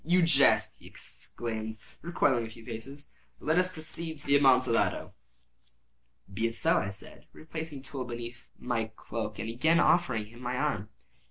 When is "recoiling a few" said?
2.01-2.65